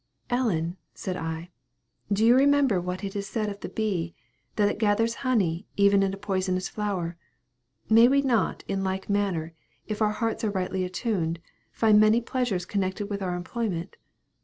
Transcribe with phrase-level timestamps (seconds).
[0.31, 1.51] "Ellen," said I,
[2.11, 4.15] "do you remember what is said of the bee,
[4.55, 7.17] that it gathers honey even in a poisonous flower?
[7.87, 9.53] May we not, in like manner,
[9.85, 11.37] if our hearts are rightly attuned,
[11.71, 13.95] find many pleasures connected with our employment?